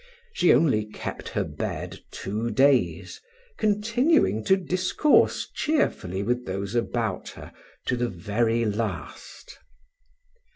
She 0.33 0.51
only 0.51 0.85
kept 0.87 1.29
her 1.29 1.43
bed 1.43 1.99
two 2.09 2.49
days, 2.49 3.21
continuing 3.59 4.43
to 4.45 4.57
discourse 4.57 5.47
cheerfully 5.53 6.23
with 6.23 6.47
those 6.47 6.73
about 6.73 7.29
her 7.37 7.53
to 7.85 7.95
the 7.95 8.09
very 8.09 8.65
last. 8.65 9.59